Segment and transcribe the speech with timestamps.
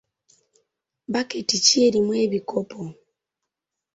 [1.09, 2.81] Bbaketi ki erimu ebikopo?